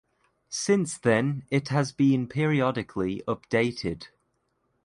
Since 0.49 0.97
then 0.97 1.45
it 1.51 1.67
has 1.67 1.91
been 1.91 2.25
periodically 2.27 3.21
updated. 3.27 4.07